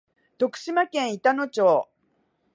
[0.39, 1.87] 徳島県板野町